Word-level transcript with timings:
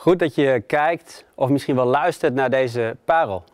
Goed 0.00 0.18
dat 0.18 0.34
je 0.34 0.62
kijkt 0.66 1.24
of 1.34 1.48
misschien 1.48 1.74
wel 1.74 1.86
luistert 1.86 2.34
naar 2.34 2.50
deze 2.50 2.96
parel. 3.04 3.44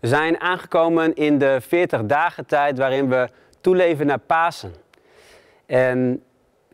We 0.00 0.08
zijn 0.08 0.40
aangekomen 0.40 1.14
in 1.14 1.38
de 1.38 1.60
40 1.60 2.04
dagen 2.04 2.46
tijd 2.46 2.78
waarin 2.78 3.08
we 3.08 3.28
toeleven 3.60 4.06
naar 4.06 4.18
Pasen. 4.18 4.74
En 5.66 6.22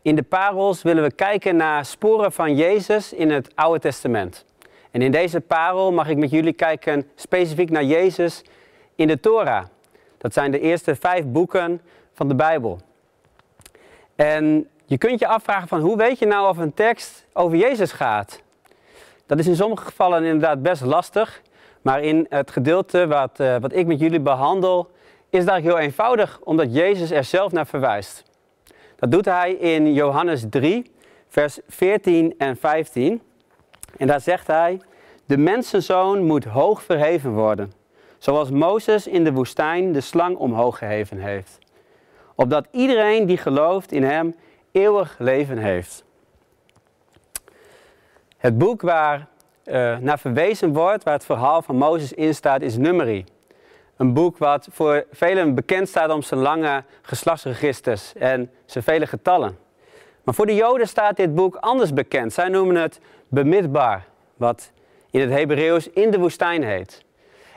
in 0.01 0.15
de 0.15 0.23
parels 0.23 0.81
willen 0.81 1.03
we 1.03 1.11
kijken 1.11 1.55
naar 1.55 1.85
sporen 1.85 2.31
van 2.31 2.55
Jezus 2.55 3.13
in 3.13 3.31
het 3.31 3.55
Oude 3.55 3.79
Testament. 3.79 4.45
En 4.91 5.01
in 5.01 5.11
deze 5.11 5.41
parel 5.41 5.91
mag 5.91 6.07
ik 6.07 6.17
met 6.17 6.29
jullie 6.29 6.53
kijken 6.53 7.09
specifiek 7.15 7.69
naar 7.69 7.83
Jezus 7.83 8.43
in 8.95 9.07
de 9.07 9.19
Torah. 9.19 9.65
Dat 10.17 10.33
zijn 10.33 10.51
de 10.51 10.59
eerste 10.59 10.95
vijf 10.95 11.25
boeken 11.25 11.81
van 12.13 12.27
de 12.27 12.35
Bijbel. 12.35 12.79
En 14.15 14.69
je 14.85 14.97
kunt 14.97 15.19
je 15.19 15.27
afvragen 15.27 15.67
van 15.67 15.79
hoe 15.79 15.97
weet 15.97 16.19
je 16.19 16.25
nou 16.25 16.49
of 16.49 16.57
een 16.57 16.73
tekst 16.73 17.25
over 17.33 17.57
Jezus 17.57 17.91
gaat? 17.91 18.41
Dat 19.33 19.41
is 19.41 19.47
in 19.47 19.55
sommige 19.55 19.83
gevallen 19.85 20.23
inderdaad 20.23 20.61
best 20.61 20.81
lastig. 20.81 21.41
Maar 21.81 22.01
in 22.01 22.25
het 22.29 22.51
gedeelte 22.51 23.07
wat, 23.07 23.39
uh, 23.39 23.57
wat 23.57 23.73
ik 23.73 23.87
met 23.87 23.99
jullie 23.99 24.19
behandel, 24.19 24.91
is 25.29 25.45
dat 25.45 25.61
heel 25.61 25.77
eenvoudig, 25.77 26.39
omdat 26.43 26.73
Jezus 26.73 27.11
er 27.11 27.23
zelf 27.23 27.51
naar 27.51 27.67
verwijst. 27.67 28.23
Dat 28.95 29.11
doet 29.11 29.25
hij 29.25 29.51
in 29.53 29.93
Johannes 29.93 30.45
3, 30.49 30.91
vers 31.27 31.59
14 31.67 32.35
en 32.37 32.57
15. 32.57 33.21
En 33.97 34.07
daar 34.07 34.21
zegt 34.21 34.47
hij, 34.47 34.81
de 35.25 35.37
mensenzoon 35.37 36.23
moet 36.23 36.45
hoog 36.45 36.83
verheven 36.83 37.31
worden, 37.31 37.73
zoals 38.17 38.49
Mozes 38.49 39.07
in 39.07 39.23
de 39.23 39.33
woestijn 39.33 39.91
de 39.91 40.01
slang 40.01 40.37
omhoog 40.37 40.77
geheven 40.77 41.17
heeft. 41.17 41.57
Opdat 42.35 42.67
iedereen 42.71 43.25
die 43.25 43.37
gelooft 43.37 43.91
in 43.91 44.03
hem 44.03 44.35
eeuwig 44.71 45.15
leven 45.19 45.57
heeft. 45.57 46.03
Het 48.43 48.57
boek 48.57 48.81
waar 48.81 49.27
uh, 49.65 49.97
naar 49.97 50.19
verwezen 50.19 50.73
wordt, 50.73 51.03
waar 51.03 51.13
het 51.13 51.25
verhaal 51.25 51.61
van 51.61 51.75
Mozes 51.75 52.13
in 52.13 52.35
staat, 52.35 52.61
is 52.61 52.77
Numeri. 52.77 53.25
Een 53.97 54.13
boek 54.13 54.37
wat 54.37 54.67
voor 54.71 55.05
velen 55.11 55.55
bekend 55.55 55.89
staat 55.89 56.09
om 56.09 56.21
zijn 56.21 56.39
lange 56.39 56.83
geslachtsregisters 57.01 58.13
en 58.13 58.51
zijn 58.65 58.83
vele 58.83 59.07
getallen. 59.07 59.57
Maar 60.23 60.33
voor 60.33 60.45
de 60.45 60.55
Joden 60.55 60.87
staat 60.87 61.15
dit 61.15 61.35
boek 61.35 61.55
anders 61.55 61.93
bekend. 61.93 62.33
Zij 62.33 62.47
noemen 62.49 62.75
het 62.75 62.99
Bemidbar, 63.27 64.03
wat 64.35 64.71
in 65.11 65.19
het 65.21 65.29
Hebreeuws 65.29 65.89
in 65.89 66.11
de 66.11 66.19
woestijn 66.19 66.63
heet. 66.63 67.05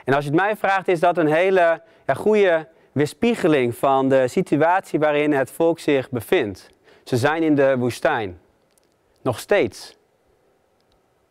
En 0.03 0.13
als 0.13 0.23
je 0.23 0.29
het 0.29 0.39
mij 0.39 0.55
vraagt, 0.55 0.87
is 0.87 0.99
dat 0.99 1.17
een 1.17 1.31
hele 1.31 1.81
ja, 2.05 2.13
goede 2.13 2.67
weerspiegeling 2.91 3.75
van 3.75 4.09
de 4.09 4.27
situatie 4.27 4.99
waarin 4.99 5.33
het 5.33 5.51
volk 5.51 5.79
zich 5.79 6.09
bevindt. 6.09 6.69
Ze 7.03 7.17
zijn 7.17 7.43
in 7.43 7.55
de 7.55 7.77
woestijn. 7.77 8.39
Nog 9.21 9.39
steeds. 9.39 9.97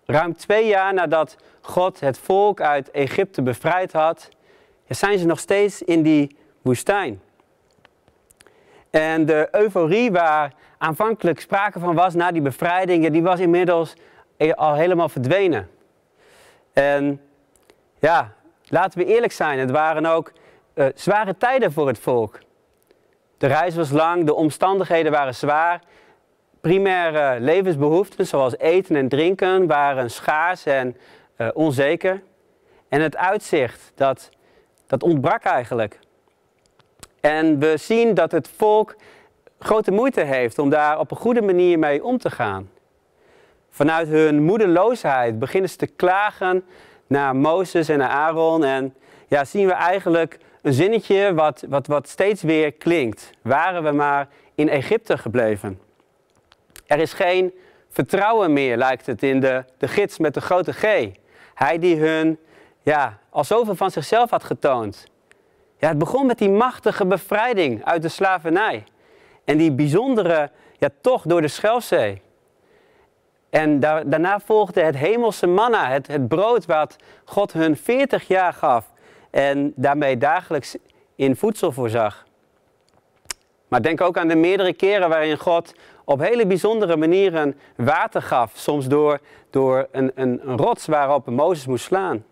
Ruim 0.06 0.36
twee 0.36 0.66
jaar 0.66 0.94
nadat 0.94 1.36
God 1.60 2.00
het 2.00 2.18
volk 2.18 2.60
uit 2.60 2.90
Egypte 2.90 3.42
bevrijd 3.42 3.92
had, 3.92 4.28
zijn 4.88 5.18
ze 5.18 5.26
nog 5.26 5.38
steeds 5.38 5.82
in 5.82 6.02
die 6.02 6.36
woestijn. 6.62 7.20
En 8.90 9.26
de 9.26 9.48
euforie 9.50 10.10
waar 10.10 10.52
aanvankelijk 10.78 11.40
sprake 11.40 11.78
van 11.78 11.94
was 11.94 12.14
na 12.14 12.32
die 12.32 12.42
bevrijding, 12.42 13.10
die 13.10 13.22
was 13.22 13.40
inmiddels 13.40 13.94
al 14.54 14.74
helemaal 14.74 15.08
verdwenen. 15.08 15.70
En 16.72 17.20
ja, 17.98 18.32
laten 18.68 18.98
we 18.98 19.04
eerlijk 19.04 19.32
zijn, 19.32 19.58
het 19.58 19.70
waren 19.70 20.06
ook 20.06 20.32
uh, 20.74 20.86
zware 20.94 21.36
tijden 21.36 21.72
voor 21.72 21.86
het 21.86 21.98
volk. 21.98 22.38
De 23.38 23.46
reis 23.46 23.74
was 23.74 23.90
lang, 23.90 24.24
de 24.24 24.34
omstandigheden 24.34 25.12
waren 25.12 25.34
zwaar 25.34 25.80
primaire 26.66 27.40
levensbehoeften, 27.40 28.26
zoals 28.26 28.58
eten 28.58 28.96
en 28.96 29.08
drinken, 29.08 29.66
waren 29.66 30.10
schaars 30.10 30.64
en 30.64 30.96
uh, 31.38 31.48
onzeker. 31.54 32.22
En 32.88 33.00
het 33.00 33.16
uitzicht, 33.16 33.92
dat, 33.94 34.30
dat 34.86 35.02
ontbrak 35.02 35.42
eigenlijk. 35.42 35.98
En 37.20 37.58
we 37.58 37.76
zien 37.76 38.14
dat 38.14 38.32
het 38.32 38.48
volk 38.56 38.96
grote 39.58 39.90
moeite 39.90 40.20
heeft 40.20 40.58
om 40.58 40.70
daar 40.70 40.98
op 40.98 41.10
een 41.10 41.16
goede 41.16 41.42
manier 41.42 41.78
mee 41.78 42.04
om 42.04 42.18
te 42.18 42.30
gaan. 42.30 42.70
Vanuit 43.70 44.08
hun 44.08 44.42
moedeloosheid 44.42 45.38
beginnen 45.38 45.70
ze 45.70 45.76
te 45.76 45.86
klagen 45.86 46.64
naar 47.06 47.36
Mozes 47.36 47.88
en 47.88 47.98
naar 47.98 48.08
Aaron. 48.08 48.64
En 48.64 48.94
ja, 49.28 49.44
zien 49.44 49.66
we 49.66 49.72
eigenlijk 49.72 50.38
een 50.62 50.72
zinnetje 50.72 51.34
wat, 51.34 51.64
wat, 51.68 51.86
wat 51.86 52.08
steeds 52.08 52.42
weer 52.42 52.72
klinkt. 52.72 53.30
Waren 53.42 53.82
we 53.82 53.90
maar 53.90 54.28
in 54.54 54.68
Egypte 54.68 55.18
gebleven. 55.18 55.85
Er 56.86 56.98
is 56.98 57.12
geen 57.12 57.54
vertrouwen 57.88 58.52
meer, 58.52 58.76
lijkt 58.76 59.06
het, 59.06 59.22
in 59.22 59.40
de, 59.40 59.64
de 59.78 59.88
gids 59.88 60.18
met 60.18 60.34
de 60.34 60.40
grote 60.40 60.72
G. 60.72 61.08
Hij 61.54 61.78
die 61.78 61.96
hun 61.96 62.38
ja, 62.82 63.18
al 63.30 63.44
zoveel 63.44 63.74
van 63.74 63.90
zichzelf 63.90 64.30
had 64.30 64.44
getoond. 64.44 65.06
Ja, 65.78 65.88
het 65.88 65.98
begon 65.98 66.26
met 66.26 66.38
die 66.38 66.50
machtige 66.50 67.06
bevrijding 67.06 67.84
uit 67.84 68.02
de 68.02 68.08
slavernij. 68.08 68.84
En 69.44 69.56
die 69.58 69.72
bijzondere 69.72 70.50
ja, 70.78 70.88
tocht 71.00 71.28
door 71.28 71.40
de 71.40 71.48
Schelfzee. 71.48 72.22
En 73.50 73.80
daar, 73.80 74.08
daarna 74.08 74.40
volgde 74.40 74.80
het 74.80 74.96
hemelse 74.96 75.46
manna, 75.46 75.88
het, 75.88 76.06
het 76.06 76.28
brood 76.28 76.66
wat 76.66 76.96
God 77.24 77.52
hun 77.52 77.76
40 77.76 78.28
jaar 78.28 78.52
gaf. 78.52 78.92
En 79.30 79.72
daarmee 79.76 80.18
dagelijks 80.18 80.76
in 81.14 81.36
voedsel 81.36 81.72
voorzag. 81.72 82.26
Maar 83.68 83.82
denk 83.82 84.00
ook 84.00 84.18
aan 84.18 84.28
de 84.28 84.36
meerdere 84.36 84.72
keren 84.72 85.08
waarin 85.08 85.38
God 85.38 85.74
op 86.06 86.20
hele 86.20 86.46
bijzondere 86.46 86.96
manieren 86.96 87.58
water 87.76 88.22
gaf. 88.22 88.52
Soms 88.54 88.86
door, 88.86 89.20
door 89.50 89.88
een, 89.90 90.12
een, 90.14 90.40
een 90.48 90.56
rots 90.56 90.86
waarop 90.86 91.26
Mozes 91.26 91.66
moest 91.66 91.84
slaan. 91.84 92.24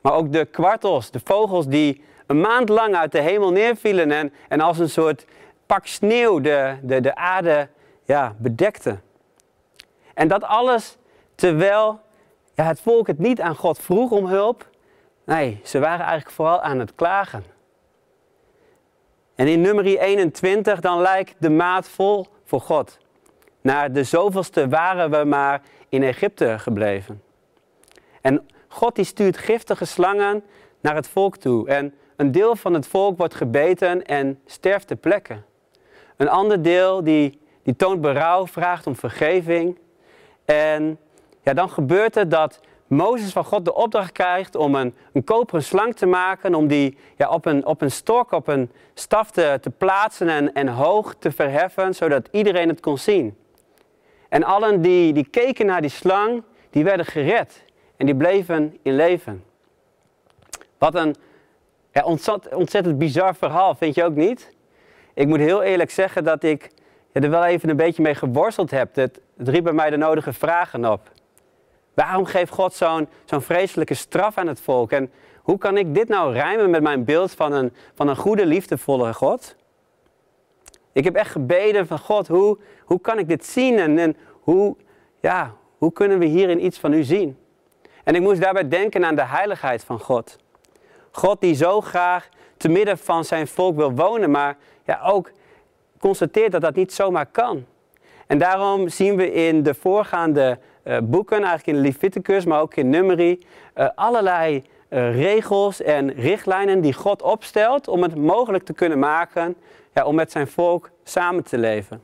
Maar 0.00 0.12
ook 0.12 0.32
de 0.32 0.44
kwartels, 0.44 1.10
de 1.10 1.20
vogels 1.24 1.66
die 1.66 2.02
een 2.26 2.40
maand 2.40 2.68
lang 2.68 2.94
uit 2.94 3.12
de 3.12 3.20
hemel 3.20 3.50
neervielen 3.50 4.10
en, 4.10 4.32
en 4.48 4.60
als 4.60 4.78
een 4.78 4.88
soort 4.88 5.24
pak 5.66 5.86
sneeuw 5.86 6.40
de, 6.40 6.76
de, 6.82 7.00
de 7.00 7.14
aarde 7.14 7.68
ja, 8.04 8.34
bedekten. 8.38 9.02
En 10.14 10.28
dat 10.28 10.44
alles 10.44 10.96
terwijl 11.34 12.00
ja, 12.54 12.64
het 12.64 12.80
volk 12.80 13.06
het 13.06 13.18
niet 13.18 13.40
aan 13.40 13.56
God 13.56 13.78
vroeg 13.78 14.10
om 14.10 14.26
hulp. 14.26 14.68
Nee, 15.24 15.60
ze 15.64 15.78
waren 15.78 16.04
eigenlijk 16.04 16.30
vooral 16.30 16.60
aan 16.60 16.78
het 16.78 16.94
klagen. 16.94 17.44
En 19.34 19.46
in 19.46 19.60
nummer 19.60 19.84
21 19.84 20.80
dan 20.80 21.00
lijkt 21.00 21.34
de 21.38 21.50
maat 21.50 21.88
vol 21.88 22.26
voor 22.46 22.60
God. 22.60 22.98
Naar 23.60 23.92
de 23.92 24.04
zoveelste 24.04 24.68
waren 24.68 25.10
we 25.10 25.24
maar 25.24 25.62
in 25.88 26.02
Egypte 26.02 26.58
gebleven. 26.58 27.22
En 28.20 28.46
God 28.68 28.94
die 28.94 29.04
stuurt 29.04 29.36
giftige 29.36 29.84
slangen 29.84 30.44
naar 30.80 30.94
het 30.94 31.08
volk 31.08 31.36
toe. 31.36 31.68
En 31.68 31.94
een 32.16 32.32
deel 32.32 32.56
van 32.56 32.74
het 32.74 32.86
volk 32.86 33.18
wordt 33.18 33.34
gebeten 33.34 34.04
en 34.04 34.40
sterft 34.46 34.86
ter 34.86 34.96
plekke. 34.96 35.36
Een 36.16 36.28
ander 36.28 36.62
deel 36.62 37.04
die, 37.04 37.40
die 37.62 37.76
toont 37.76 38.00
berouw, 38.00 38.46
vraagt 38.46 38.86
om 38.86 38.96
vergeving. 38.96 39.78
En 40.44 40.98
ja, 41.42 41.54
dan 41.54 41.70
gebeurt 41.70 42.14
het 42.14 42.30
dat 42.30 42.60
Mozes 42.86 43.32
van 43.32 43.44
God 43.44 43.64
de 43.64 43.74
opdracht 43.74 44.12
krijgt 44.12 44.54
om 44.54 44.74
een, 44.74 44.94
een 45.12 45.24
koperen 45.24 45.62
slang 45.62 45.96
te 45.96 46.06
maken, 46.06 46.54
om 46.54 46.66
die 46.66 46.98
ja, 47.16 47.28
op, 47.28 47.46
een, 47.46 47.66
op 47.66 47.80
een 47.80 47.90
stok, 47.90 48.32
op 48.32 48.48
een 48.48 48.70
staf 48.94 49.30
te, 49.30 49.58
te 49.60 49.70
plaatsen 49.70 50.28
en, 50.28 50.52
en 50.52 50.68
hoog 50.68 51.14
te 51.18 51.32
verheffen, 51.32 51.94
zodat 51.94 52.28
iedereen 52.30 52.68
het 52.68 52.80
kon 52.80 52.98
zien. 52.98 53.36
En 54.28 54.42
allen 54.42 54.82
die, 54.82 55.12
die 55.12 55.28
keken 55.30 55.66
naar 55.66 55.80
die 55.80 55.90
slang, 55.90 56.42
die 56.70 56.84
werden 56.84 57.06
gered 57.06 57.64
en 57.96 58.06
die 58.06 58.16
bleven 58.16 58.76
in 58.82 58.96
leven. 58.96 59.44
Wat 60.78 60.94
een 60.94 61.14
ja, 61.92 62.04
ontzettend, 62.50 62.98
bizar 62.98 63.34
verhaal, 63.34 63.74
vind 63.74 63.94
je 63.94 64.04
ook 64.04 64.14
niet? 64.14 64.54
Ik 65.14 65.26
moet 65.26 65.38
heel 65.38 65.62
eerlijk 65.62 65.90
zeggen 65.90 66.24
dat 66.24 66.42
ik 66.42 66.70
ja, 67.12 67.20
er 67.20 67.30
wel 67.30 67.44
even 67.44 67.68
een 67.68 67.76
beetje 67.76 68.02
mee 68.02 68.14
geworsteld 68.14 68.70
heb. 68.70 68.94
Het 68.94 69.20
riep 69.36 69.64
bij 69.64 69.72
mij 69.72 69.90
de 69.90 69.96
nodige 69.96 70.32
vragen 70.32 70.92
op. 70.92 71.10
Waarom 71.96 72.24
geeft 72.24 72.52
God 72.52 72.74
zo'n 72.74 73.08
zo'n 73.24 73.42
vreselijke 73.42 73.94
straf 73.94 74.38
aan 74.38 74.46
het 74.46 74.60
volk? 74.60 74.92
En 74.92 75.12
hoe 75.42 75.58
kan 75.58 75.76
ik 75.76 75.94
dit 75.94 76.08
nou 76.08 76.32
rijmen 76.32 76.70
met 76.70 76.82
mijn 76.82 77.04
beeld 77.04 77.32
van 77.32 77.52
een, 77.52 77.72
van 77.94 78.08
een 78.08 78.16
goede, 78.16 78.46
liefdevolle 78.46 79.14
God? 79.14 79.56
Ik 80.92 81.04
heb 81.04 81.14
echt 81.14 81.30
gebeden 81.30 81.86
van 81.86 81.98
God, 81.98 82.28
hoe, 82.28 82.58
hoe 82.84 83.00
kan 83.00 83.18
ik 83.18 83.28
dit 83.28 83.46
zien? 83.46 83.78
En, 83.78 83.98
en 83.98 84.16
hoe, 84.30 84.76
ja, 85.20 85.54
hoe 85.78 85.92
kunnen 85.92 86.18
we 86.18 86.24
hierin 86.24 86.64
iets 86.64 86.78
van 86.78 86.92
u 86.92 87.02
zien? 87.02 87.38
En 88.04 88.14
ik 88.14 88.20
moest 88.20 88.40
daarbij 88.40 88.68
denken 88.68 89.04
aan 89.04 89.14
de 89.14 89.24
heiligheid 89.24 89.84
van 89.84 89.98
God. 89.98 90.38
God 91.10 91.40
die 91.40 91.54
zo 91.54 91.80
graag 91.80 92.28
te 92.56 92.68
midden 92.68 92.98
van 92.98 93.24
zijn 93.24 93.46
volk 93.46 93.76
wil 93.76 93.92
wonen, 93.92 94.30
maar 94.30 94.56
ja, 94.84 95.00
ook 95.04 95.30
constateert 95.98 96.52
dat 96.52 96.60
dat 96.60 96.74
niet 96.74 96.92
zomaar 96.92 97.26
kan. 97.26 97.66
En 98.26 98.38
daarom 98.38 98.88
zien 98.88 99.16
we 99.16 99.32
in 99.32 99.62
de 99.62 99.74
voorgaande 99.74 100.58
uh, 100.84 100.98
boeken, 101.02 101.36
eigenlijk 101.36 101.66
in 101.66 101.84
Leviticus, 101.84 102.44
maar 102.44 102.60
ook 102.60 102.74
in 102.74 102.90
Numeri, 102.90 103.46
uh, 103.74 103.88
allerlei 103.94 104.64
uh, 104.88 105.14
regels 105.22 105.82
en 105.82 106.12
richtlijnen 106.12 106.80
die 106.80 106.92
God 106.92 107.22
opstelt 107.22 107.88
om 107.88 108.02
het 108.02 108.14
mogelijk 108.14 108.64
te 108.64 108.72
kunnen 108.72 108.98
maken 108.98 109.56
ja, 109.94 110.04
om 110.04 110.14
met 110.14 110.32
zijn 110.32 110.48
volk 110.48 110.90
samen 111.04 111.44
te 111.44 111.58
leven. 111.58 112.02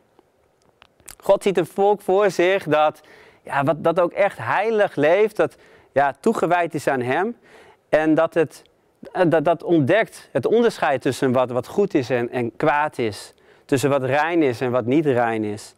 God 1.19 1.43
ziet 1.43 1.59
een 1.59 1.67
volk 1.67 2.01
voor 2.01 2.31
zich 2.31 2.65
dat 2.65 3.01
ja, 3.43 3.65
wat, 3.65 3.85
dat 3.85 4.01
ook 4.01 4.13
echt 4.13 4.39
heilig 4.39 4.95
leeft, 4.95 5.37
dat 5.37 5.57
ja, 5.93 6.15
toegewijd 6.21 6.75
is 6.75 6.87
aan 6.87 7.01
Hem. 7.01 7.37
En 7.89 8.15
dat 8.15 8.35
het 8.35 8.63
dat, 9.27 9.45
dat 9.45 9.63
ontdekt 9.63 10.29
het 10.33 10.47
onderscheid 10.47 11.03
tussen 11.03 11.33
wat, 11.33 11.51
wat 11.51 11.67
goed 11.67 11.95
is 11.95 12.11
en, 12.11 12.31
en 12.31 12.57
kwaad 12.57 12.99
is. 12.99 13.35
Tussen 13.65 13.91
wat 13.91 14.05
rein 14.05 14.43
is 14.43 14.61
en 14.61 14.71
wat 14.71 14.87
niet 14.87 15.07
rein 15.07 15.45
is. 15.45 15.75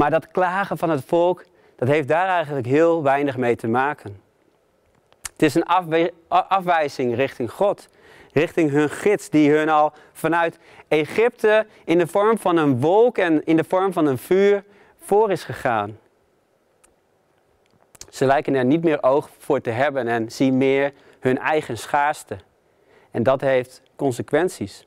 Maar 0.00 0.10
dat 0.10 0.30
klagen 0.30 0.78
van 0.78 0.90
het 0.90 1.04
volk, 1.04 1.44
dat 1.76 1.88
heeft 1.88 2.08
daar 2.08 2.28
eigenlijk 2.28 2.66
heel 2.66 3.02
weinig 3.02 3.36
mee 3.36 3.56
te 3.56 3.68
maken. 3.68 4.20
Het 5.32 5.42
is 5.42 5.54
een 5.54 5.66
afwijzing 6.28 7.14
richting 7.14 7.50
God. 7.50 7.88
Richting 8.32 8.70
hun 8.70 8.90
gids 8.90 9.30
die 9.30 9.50
hun 9.50 9.68
al 9.68 9.92
vanuit 10.12 10.58
Egypte 10.88 11.66
in 11.84 11.98
de 11.98 12.06
vorm 12.06 12.38
van 12.38 12.56
een 12.56 12.80
wolk 12.80 13.18
en 13.18 13.44
in 13.44 13.56
de 13.56 13.64
vorm 13.64 13.92
van 13.92 14.06
een 14.06 14.18
vuur 14.18 14.64
voor 15.00 15.30
is 15.30 15.44
gegaan. 15.44 15.98
Ze 18.10 18.24
lijken 18.24 18.54
er 18.54 18.64
niet 18.64 18.84
meer 18.84 19.02
oog 19.02 19.30
voor 19.38 19.60
te 19.60 19.70
hebben 19.70 20.08
en 20.08 20.32
zien 20.32 20.56
meer 20.56 20.92
hun 21.18 21.38
eigen 21.38 21.78
schaarste. 21.78 22.36
En 23.10 23.22
dat 23.22 23.40
heeft 23.40 23.82
consequenties. 23.96 24.86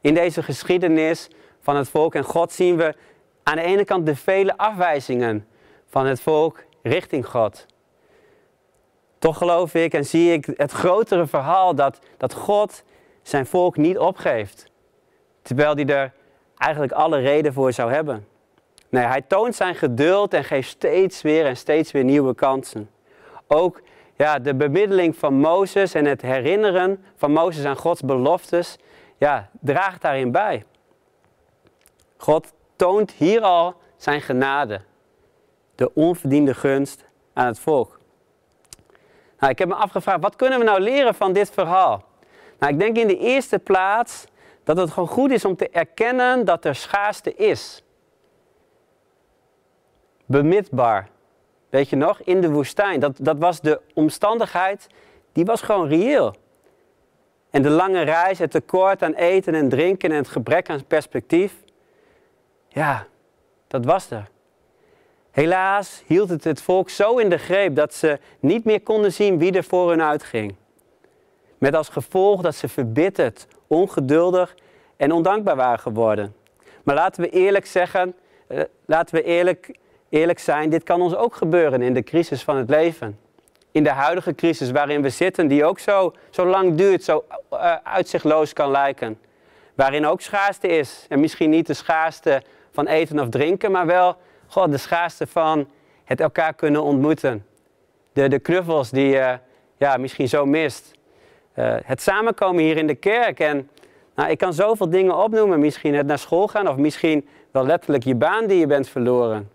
In 0.00 0.14
deze 0.14 0.42
geschiedenis 0.42 1.28
van 1.60 1.76
het 1.76 1.88
volk 1.88 2.14
en 2.14 2.24
God 2.24 2.52
zien 2.52 2.76
we 2.76 2.94
aan 3.42 3.56
de 3.56 3.62
ene 3.62 3.84
kant 3.84 4.06
de 4.06 4.16
vele 4.16 4.56
afwijzingen 4.56 5.46
van 5.86 6.06
het 6.06 6.20
volk 6.20 6.64
richting 6.82 7.26
God. 7.26 7.66
Toch 9.18 9.38
geloof 9.38 9.74
ik 9.74 9.94
en 9.94 10.04
zie 10.04 10.32
ik 10.32 10.46
het 10.56 10.72
grotere 10.72 11.26
verhaal 11.26 11.74
dat, 11.74 11.98
dat 12.16 12.34
God 12.34 12.82
zijn 13.22 13.46
volk 13.46 13.76
niet 13.76 13.98
opgeeft. 13.98 14.70
Terwijl 15.42 15.74
hij 15.74 15.86
er 15.86 16.12
eigenlijk 16.56 16.92
alle 16.92 17.18
reden 17.18 17.52
voor 17.52 17.72
zou 17.72 17.92
hebben. 17.92 18.26
Nee, 18.88 19.04
hij 19.04 19.22
toont 19.22 19.54
zijn 19.54 19.74
geduld 19.74 20.34
en 20.34 20.44
geeft 20.44 20.68
steeds 20.68 21.22
weer 21.22 21.46
en 21.46 21.56
steeds 21.56 21.92
weer 21.92 22.04
nieuwe 22.04 22.34
kansen. 22.34 22.90
Ook 23.46 23.82
ja, 24.16 24.38
de 24.38 24.54
bemiddeling 24.54 25.16
van 25.16 25.34
Mozes 25.34 25.94
en 25.94 26.04
het 26.04 26.22
herinneren 26.22 27.04
van 27.16 27.32
Mozes 27.32 27.64
aan 27.64 27.76
Gods 27.76 28.00
beloftes, 28.00 28.78
ja, 29.18 29.48
draagt 29.60 30.02
daarin 30.02 30.30
bij. 30.30 30.64
God 32.16 32.52
toont 32.82 33.10
hier 33.10 33.40
al 33.40 33.74
zijn 33.96 34.20
genade, 34.20 34.80
de 35.74 35.94
onverdiende 35.94 36.54
gunst 36.54 37.04
aan 37.32 37.46
het 37.46 37.58
volk. 37.58 37.98
Nou, 39.38 39.52
ik 39.52 39.58
heb 39.58 39.68
me 39.68 39.74
afgevraagd, 39.74 40.20
wat 40.20 40.36
kunnen 40.36 40.58
we 40.58 40.64
nou 40.64 40.80
leren 40.80 41.14
van 41.14 41.32
dit 41.32 41.50
verhaal? 41.50 42.04
Nou, 42.58 42.72
ik 42.72 42.78
denk 42.78 42.96
in 42.96 43.06
de 43.06 43.18
eerste 43.18 43.58
plaats 43.58 44.24
dat 44.64 44.76
het 44.76 44.90
gewoon 44.90 45.08
goed 45.08 45.30
is 45.30 45.44
om 45.44 45.56
te 45.56 45.68
erkennen 45.68 46.44
dat 46.44 46.64
er 46.64 46.74
schaarste 46.74 47.34
is. 47.34 47.84
Bemitbaar. 50.26 51.08
Weet 51.70 51.88
je 51.88 51.96
nog? 51.96 52.20
In 52.20 52.40
de 52.40 52.50
woestijn. 52.50 53.00
Dat, 53.00 53.16
dat 53.20 53.38
was 53.38 53.60
de 53.60 53.80
omstandigheid, 53.94 54.86
die 55.32 55.44
was 55.44 55.62
gewoon 55.62 55.88
reëel. 55.88 56.34
En 57.50 57.62
de 57.62 57.70
lange 57.70 58.02
reis, 58.02 58.38
het 58.38 58.50
tekort 58.50 59.02
aan 59.02 59.14
eten 59.14 59.54
en 59.54 59.68
drinken 59.68 60.10
en 60.10 60.16
het 60.16 60.28
gebrek 60.28 60.70
aan 60.70 60.86
perspectief. 60.86 61.61
Ja, 62.74 63.06
dat 63.68 63.84
was 63.84 64.10
er. 64.10 64.28
Helaas 65.30 66.02
hield 66.06 66.28
het 66.28 66.44
het 66.44 66.62
volk 66.62 66.90
zo 66.90 67.16
in 67.16 67.30
de 67.30 67.38
greep 67.38 67.76
dat 67.76 67.94
ze 67.94 68.18
niet 68.40 68.64
meer 68.64 68.80
konden 68.80 69.12
zien 69.12 69.38
wie 69.38 69.52
er 69.52 69.64
voor 69.64 69.90
hun 69.90 70.02
uitging. 70.02 70.54
Met 71.58 71.74
als 71.74 71.88
gevolg 71.88 72.42
dat 72.42 72.54
ze 72.54 72.68
verbitterd, 72.68 73.46
ongeduldig 73.66 74.54
en 74.96 75.12
ondankbaar 75.12 75.56
waren 75.56 75.78
geworden. 75.78 76.34
Maar 76.82 76.94
laten 76.94 77.22
we 77.22 77.28
eerlijk 77.28 77.66
zeggen, 77.66 78.14
eh, 78.46 78.60
laten 78.86 79.14
we 79.14 79.22
eerlijk 79.22 79.78
eerlijk 80.12 80.38
zijn, 80.38 80.70
dit 80.70 80.82
kan 80.82 81.00
ons 81.00 81.16
ook 81.16 81.34
gebeuren 81.34 81.82
in 81.82 81.94
de 81.94 82.02
crisis 82.02 82.42
van 82.42 82.56
het 82.56 82.70
leven. 82.70 83.18
In 83.70 83.84
de 83.84 83.90
huidige 83.90 84.34
crisis 84.34 84.70
waarin 84.70 85.02
we 85.02 85.10
zitten, 85.10 85.48
die 85.48 85.64
ook 85.64 85.78
zo, 85.78 86.14
zo 86.30 86.46
lang 86.46 86.74
duurt, 86.74 87.04
zo 87.04 87.24
uh, 87.52 87.74
uitzichtloos 87.82 88.52
kan 88.52 88.70
lijken. 88.70 89.18
Waarin 89.74 90.06
ook 90.06 90.20
schaarste 90.20 90.68
is. 90.68 91.06
En 91.08 91.20
misschien 91.20 91.50
niet 91.50 91.66
de 91.66 91.74
schaarste 91.74 92.42
van 92.72 92.86
eten 92.86 93.20
of 93.20 93.28
drinken, 93.28 93.70
maar 93.70 93.86
wel 93.86 94.16
God, 94.46 94.70
de 94.70 94.76
schaarste 94.76 95.26
van 95.26 95.68
het 96.04 96.20
elkaar 96.20 96.54
kunnen 96.54 96.82
ontmoeten. 96.82 97.46
De, 98.12 98.28
de 98.28 98.38
knuffels 98.38 98.90
die 98.90 99.06
je 99.06 99.38
ja, 99.76 99.96
misschien 99.96 100.28
zo 100.28 100.46
mist. 100.46 100.90
Uh, 101.56 101.74
het 101.84 102.02
samenkomen 102.02 102.62
hier 102.62 102.76
in 102.76 102.86
de 102.86 102.94
kerk. 102.94 103.40
En 103.40 103.68
nou, 104.14 104.30
ik 104.30 104.38
kan 104.38 104.52
zoveel 104.52 104.90
dingen 104.90 105.16
opnoemen. 105.16 105.60
Misschien 105.60 105.94
het 105.94 106.06
naar 106.06 106.18
school 106.18 106.48
gaan 106.48 106.68
of 106.68 106.76
misschien 106.76 107.28
wel 107.50 107.66
letterlijk 107.66 108.04
je 108.04 108.14
baan 108.14 108.46
die 108.46 108.58
je 108.58 108.66
bent 108.66 108.88
verloren. 108.88 109.50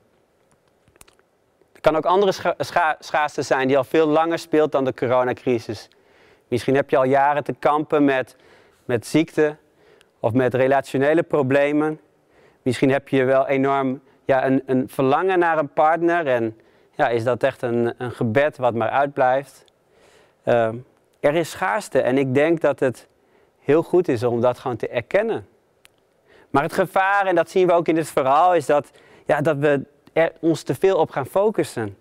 Het 1.72 1.82
kan 1.82 1.96
ook 1.96 2.06
andere 2.06 2.32
scha 2.58 2.96
schaarste 3.00 3.42
zijn 3.42 3.68
die 3.68 3.78
al 3.78 3.84
veel 3.84 4.08
langer 4.08 4.40
speelt 4.40 4.72
dan 4.72 4.86
de 4.86 4.94
coronacrisis. 4.94 5.90
Misschien 6.48 6.76
heb 6.76 6.90
je 6.90 6.98
al 6.98 7.04
jaren 7.04 7.44
te 7.44 7.54
kampen 7.60 8.06
met, 8.06 8.36
met 8.86 9.08
ziekte 9.08 9.56
of 10.20 10.34
met 10.34 10.54
relationele 10.54 11.24
problemen. 11.24 12.00
Misschien 12.68 12.92
heb 12.92 13.08
je 13.08 13.24
wel 13.24 13.48
enorm 13.48 14.02
ja, 14.26 14.46
een, 14.46 14.64
een 14.66 14.90
verlangen 14.90 15.40
naar 15.40 15.58
een 15.58 15.74
partner 15.74 16.28
en 16.28 16.60
ja, 16.96 17.10
is 17.10 17.24
dat 17.24 17.44
echt 17.44 17.62
een, 17.62 17.94
een 17.98 18.12
gebed 18.12 18.58
wat 18.58 18.74
maar 18.74 18.90
uitblijft. 18.90 19.64
Uh, 20.46 20.70
er 21.20 21.36
is 21.36 21.50
schaarste 21.50 22.02
en 22.02 22.18
ik 22.18 22.34
denk 22.34 22.62
dat 22.62 22.80
het 22.80 23.08
heel 23.60 23.84
goed 23.84 24.08
is 24.08 24.24
om 24.24 24.42
dat 24.42 24.60
gewoon 24.60 24.78
te 24.78 24.88
erkennen. 24.88 25.48
Maar 26.50 26.64
het 26.64 26.74
gevaar, 26.74 27.26
en 27.26 27.36
dat 27.36 27.50
zien 27.50 27.68
we 27.68 27.74
ook 27.74 27.88
in 27.88 27.96
dit 27.96 28.10
verhaal, 28.10 28.56
is 28.56 28.66
dat, 28.66 28.92
ja, 29.26 29.42
dat 29.42 29.58
we 29.58 29.86
er 30.14 30.32
ons 30.40 30.64
te 30.64 30.76
veel 30.76 30.98
op 30.98 31.10
gaan 31.10 31.26
focussen. 31.26 31.98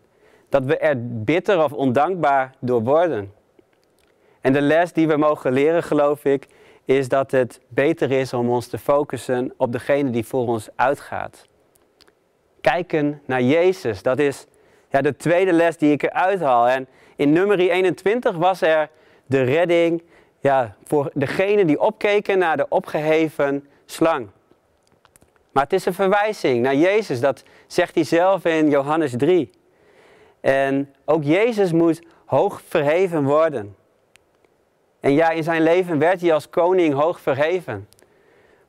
Dat 0.49 0.65
we 0.65 0.79
er 0.79 1.23
bitter 1.25 1.65
of 1.65 1.73
ondankbaar 1.73 2.55
door 2.61 2.83
worden. 2.83 3.33
En 4.41 4.53
de 4.53 4.61
les 4.61 4.93
die 4.93 5.09
we 5.09 5.17
mogen 5.17 5.53
leren, 5.53 5.83
geloof 5.83 6.25
ik, 6.25 6.47
is 6.87 7.09
dat 7.09 7.31
het 7.31 7.61
beter 7.69 8.11
is 8.11 8.33
om 8.33 8.51
ons 8.51 8.67
te 8.67 8.79
focussen 8.79 9.53
op 9.57 9.73
degene 9.73 10.11
die 10.11 10.27
voor 10.27 10.47
ons 10.47 10.69
uitgaat. 10.77 11.47
Kijken 12.61 13.23
naar 13.25 13.43
Jezus, 13.43 14.03
dat 14.03 14.19
is 14.19 14.47
ja, 14.91 15.01
de 15.01 15.17
tweede 15.17 15.53
les 15.53 15.77
die 15.77 15.93
ik 15.93 16.03
eruit 16.03 16.41
haal. 16.41 16.69
En 16.69 16.87
in 17.17 17.33
nummer 17.33 17.59
21 17.59 18.37
was 18.37 18.61
er 18.61 18.91
de 19.27 19.43
redding 19.43 20.03
ja, 20.41 20.77
voor 20.85 21.11
degene 21.15 21.65
die 21.65 21.81
opkeken 21.81 22.39
naar 22.39 22.57
de 22.57 22.69
opgeheven 22.69 23.69
slang. 23.85 24.29
Maar 25.53 25.63
het 25.63 25.73
is 25.73 25.87
een 25.87 25.95
verwijzing 25.95 26.63
naar 26.63 26.75
Jezus, 26.75 27.21
dat 27.21 27.43
zegt 27.67 27.95
hij 27.95 28.05
zelf 28.05 28.45
in 28.45 28.71
Johannes 28.71 29.15
3. 29.17 29.51
En 30.41 30.95
ook 31.05 31.25
Jezus 31.25 31.73
moet 31.73 32.03
hoog 32.25 32.63
verheven 32.69 33.25
worden. 33.25 33.77
En 35.07 35.13
ja, 35.13 35.31
in 35.31 35.43
zijn 35.43 35.63
leven 35.63 35.99
werd 35.99 36.21
hij 36.21 36.33
als 36.33 36.49
koning 36.49 36.95
hoog 36.95 37.21
verheven. 37.21 37.89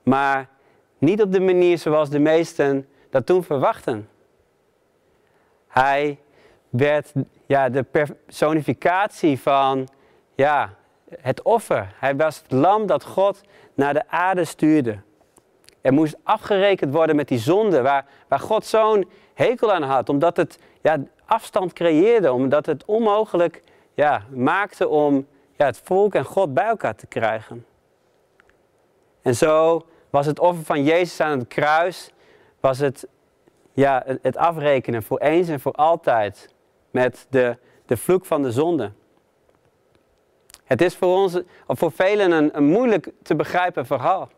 Maar 0.03 0.47
niet 0.97 1.21
op 1.21 1.31
de 1.31 1.39
manier 1.39 1.77
zoals 1.77 2.09
de 2.09 2.19
meesten 2.19 2.87
dat 3.09 3.25
toen 3.25 3.43
verwachten. 3.43 4.09
Hij 5.67 6.19
werd 6.69 7.13
ja, 7.45 7.69
de 7.69 7.83
personificatie 7.83 9.39
van 9.39 9.87
ja, 10.35 10.73
het 11.19 11.41
offer. 11.41 11.93
Hij 11.99 12.15
was 12.15 12.37
het 12.37 12.51
lam 12.51 12.85
dat 12.85 13.03
God 13.03 13.41
naar 13.73 13.93
de 13.93 14.07
aarde 14.07 14.45
stuurde. 14.45 14.99
Er 15.81 15.93
moest 15.93 16.15
afgerekend 16.23 16.93
worden 16.93 17.15
met 17.15 17.27
die 17.27 17.39
zonde 17.39 17.81
waar, 17.81 18.05
waar 18.27 18.39
God 18.39 18.65
zo'n 18.65 19.09
hekel 19.33 19.73
aan 19.73 19.83
had. 19.83 20.09
Omdat 20.09 20.37
het 20.37 20.59
ja, 20.81 20.97
afstand 21.25 21.73
creëerde, 21.73 22.31
omdat 22.31 22.65
het 22.65 22.85
onmogelijk 22.85 23.61
ja, 23.93 24.25
maakte 24.29 24.87
om 24.87 25.27
ja, 25.57 25.65
het 25.65 25.81
volk 25.83 26.15
en 26.15 26.25
God 26.25 26.53
bij 26.53 26.65
elkaar 26.65 26.95
te 26.95 27.07
krijgen. 27.07 27.65
En 29.21 29.35
zo 29.35 29.85
was 30.09 30.25
het 30.25 30.39
offer 30.39 30.65
van 30.65 30.83
Jezus 30.83 31.19
aan 31.19 31.39
het 31.39 31.47
kruis, 31.47 32.11
was 32.59 32.79
het, 32.79 33.07
ja, 33.73 34.03
het 34.21 34.37
afrekenen 34.37 35.03
voor 35.03 35.19
eens 35.19 35.49
en 35.49 35.59
voor 35.59 35.71
altijd 35.71 36.53
met 36.91 37.27
de, 37.29 37.57
de 37.85 37.97
vloek 37.97 38.25
van 38.25 38.41
de 38.41 38.51
zonde. 38.51 38.91
Het 40.63 40.81
is 40.81 40.95
voor, 40.95 41.15
ons, 41.15 41.39
voor 41.67 41.91
velen 41.91 42.31
een, 42.31 42.57
een 42.57 42.65
moeilijk 42.65 43.11
te 43.23 43.35
begrijpen 43.35 43.85
verhaal. 43.85 44.29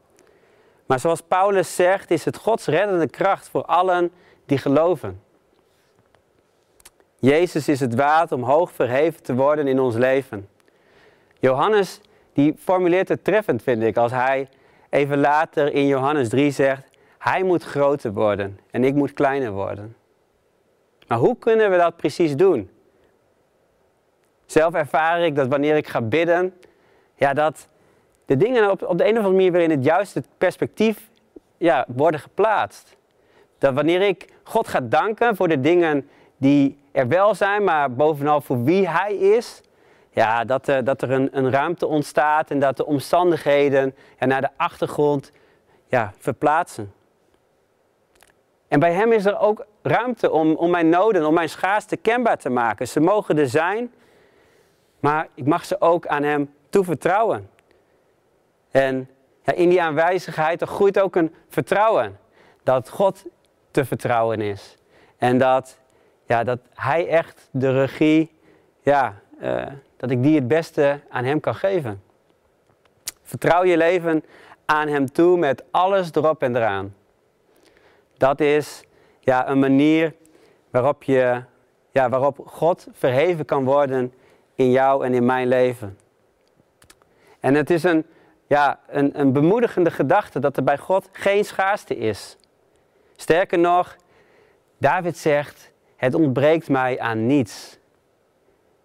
Maar 0.86 1.00
zoals 1.00 1.22
Paulus 1.22 1.76
zegt, 1.76 2.12
is 2.12 2.26
het 2.26 2.38
Gods 2.38 2.66
reddende 2.66 3.10
kracht 3.10 3.50
voor 3.50 3.66
allen 3.66 4.12
die 4.46 4.58
geloven. 4.58 5.22
Jezus 7.16 7.68
is 7.68 7.80
het 7.80 7.96
waard 7.96 8.32
om 8.32 8.44
hoog 8.44 8.72
verheven 8.72 9.24
te 9.24 9.36
worden 9.36 9.68
in 9.68 9.80
ons 9.80 9.96
leven. 9.96 10.50
Johannes 11.40 12.02
die 12.34 12.56
formuleert 12.58 13.10
het 13.10 13.24
treffend, 13.24 13.64
vind 13.64 13.84
ik, 13.84 13.98
als 13.98 14.12
hij 14.12 14.50
even 14.90 15.20
later 15.20 15.74
in 15.74 15.88
Johannes 15.88 16.30
3 16.30 16.52
zegt, 16.52 16.84
hij 17.18 17.44
moet 17.44 17.64
groter 17.64 18.14
worden 18.14 18.60
en 18.72 18.84
ik 18.84 18.94
moet 18.94 19.14
kleiner 19.14 19.52
worden. 19.52 19.96
Maar 21.08 21.18
hoe 21.18 21.38
kunnen 21.38 21.72
we 21.72 21.78
dat 21.78 21.98
precies 21.98 22.36
doen? 22.36 22.70
Zelf 24.46 24.74
ervaar 24.74 25.22
ik 25.22 25.36
dat 25.36 25.48
wanneer 25.48 25.76
ik 25.76 25.88
ga 25.88 26.02
bidden, 26.02 26.54
ja, 27.16 27.34
dat 27.34 27.68
de 28.26 28.38
dingen 28.38 28.72
op, 28.72 28.84
op 28.84 28.98
de 28.98 29.04
een 29.04 29.12
of 29.12 29.18
andere 29.18 29.36
manier 29.36 29.52
weer 29.52 29.62
in 29.62 29.70
het 29.70 29.84
juiste 29.84 30.24
perspectief 30.38 31.10
ja, 31.58 31.86
worden 31.88 32.20
geplaatst. 32.20 32.98
Dat 33.58 33.74
wanneer 33.74 34.02
ik 34.02 34.34
God 34.44 34.68
gaat 34.68 34.92
danken 34.92 35.36
voor 35.36 35.48
de 35.48 35.60
dingen 35.60 36.10
die 36.38 36.78
er 36.92 37.08
wel 37.08 37.36
zijn, 37.36 37.64
maar 37.64 37.94
bovenal 37.94 38.42
voor 38.42 38.64
wie 38.64 38.88
Hij 38.88 39.16
is. 39.16 39.62
Ja, 40.12 40.46
dat, 40.46 40.68
er, 40.68 40.84
dat 40.84 41.02
er 41.02 41.12
een, 41.12 41.38
een 41.38 41.52
ruimte 41.52 41.88
ontstaat 41.88 42.52
en 42.52 42.60
dat 42.60 42.78
de 42.78 42.86
omstandigheden 42.86 43.96
ja, 44.20 44.26
naar 44.26 44.42
de 44.42 44.50
achtergrond 44.58 45.32
ja, 45.88 46.14
verplaatsen. 46.18 46.94
En 48.68 48.80
bij 48.80 48.94
Hem 48.94 49.12
is 49.12 49.26
er 49.26 49.40
ook 49.40 49.66
ruimte 49.82 50.32
om, 50.32 50.56
om 50.56 50.70
mijn 50.70 50.90
noden, 50.90 51.26
om 51.26 51.34
mijn 51.34 51.50
schaarste 51.50 51.98
kenbaar 51.98 52.38
te 52.38 52.50
maken. 52.50 52.88
Ze 52.88 53.00
mogen 53.00 53.38
er 53.38 53.50
zijn, 53.50 53.94
maar 55.00 55.28
ik 55.34 55.46
mag 55.46 55.66
ze 55.66 55.82
ook 55.82 56.08
aan 56.08 56.24
Hem 56.24 56.54
toevertrouwen. 56.70 57.50
En 58.72 59.10
ja, 59.44 59.54
in 59.54 59.70
die 59.70 59.82
aanwijzigheid 59.82 60.64
groeit 60.64 61.00
ook 61.00 61.16
een 61.16 61.36
vertrouwen. 61.50 62.20
Dat 62.64 62.90
God 62.90 63.26
te 63.72 63.86
vertrouwen 63.86 64.42
is. 64.42 64.78
En 65.18 65.38
dat, 65.38 65.78
ja, 66.26 66.44
dat 66.44 66.60
Hij 66.74 67.08
echt 67.08 67.50
de 67.52 67.72
regie, 67.72 68.38
ja, 68.82 69.16
uh, 69.42 69.66
dat 69.98 70.12
ik 70.12 70.24
die 70.24 70.36
het 70.36 70.48
beste 70.48 71.00
aan 71.10 71.24
Hem 71.24 71.40
kan 71.40 71.56
geven. 71.56 72.02
Vertrouw 73.24 73.64
je 73.64 73.78
leven 73.78 74.24
aan 74.66 74.88
Hem 74.88 75.12
toe 75.12 75.38
met 75.38 75.64
alles 75.72 76.14
erop 76.14 76.44
en 76.44 76.56
eraan. 76.56 76.96
Dat 78.18 78.40
is 78.40 78.84
ja, 79.20 79.50
een 79.50 79.60
manier 79.60 80.14
waarop, 80.70 81.04
je, 81.04 81.44
ja, 81.92 82.10
waarop 82.10 82.42
God 82.46 82.88
verheven 82.92 83.46
kan 83.46 83.64
worden 83.64 84.14
in 84.56 84.72
jou 84.72 85.06
en 85.06 85.14
in 85.14 85.26
mijn 85.26 85.48
leven. 85.48 85.98
En 87.40 87.54
het 87.54 87.70
is 87.70 87.84
een, 87.84 88.06
ja, 88.48 88.80
een, 88.88 89.20
een 89.20 89.34
bemoedigende 89.34 89.92
gedachte 89.92 90.40
dat 90.40 90.58
er 90.58 90.64
bij 90.64 90.78
God 90.78 91.10
geen 91.12 91.46
schaarste 91.46 91.98
is. 91.98 92.38
Sterker 93.16 93.60
nog, 93.60 93.96
David 94.78 95.18
zegt, 95.18 95.72
het 95.96 96.14
ontbreekt 96.14 96.70
mij 96.70 97.00
aan 97.00 97.26
niets. 97.26 97.79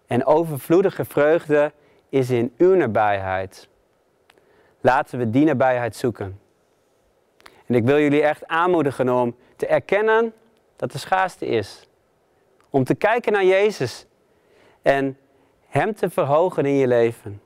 En 0.07 0.25
overvloedige 0.25 1.05
vreugde 1.05 1.71
is 2.09 2.29
in 2.29 2.53
uw 2.57 2.75
nabijheid. 2.75 3.67
Laten 4.81 5.19
we 5.19 5.29
die 5.29 5.45
nabijheid 5.45 5.95
zoeken. 5.95 6.39
En 7.65 7.75
ik 7.75 7.83
wil 7.83 7.99
jullie 7.99 8.21
echt 8.21 8.47
aanmoedigen 8.47 9.09
om 9.09 9.35
te 9.55 9.67
erkennen 9.67 10.33
dat 10.75 10.93
er 10.93 10.99
schaarste 10.99 11.45
is. 11.45 11.89
Om 12.69 12.83
te 12.83 12.95
kijken 12.95 13.31
naar 13.31 13.45
Jezus 13.45 14.05
en 14.81 15.17
Hem 15.67 15.95
te 15.95 16.09
verhogen 16.09 16.65
in 16.65 16.73
je 16.73 16.87
leven. 16.87 17.41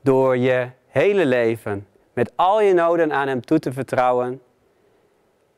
Door 0.00 0.36
je 0.36 0.70
hele 0.86 1.26
leven 1.26 1.86
met 2.12 2.32
al 2.36 2.60
je 2.60 2.74
noden 2.74 3.12
aan 3.12 3.28
Hem 3.28 3.40
toe 3.40 3.58
te 3.58 3.72
vertrouwen. 3.72 4.42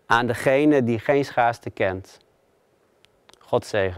Aan 0.06 0.26
degene 0.26 0.84
die 0.84 0.98
geen 0.98 1.24
schaarste 1.24 1.70
kent. 1.70 2.18
God 3.38 3.66
zegen. 3.66 3.96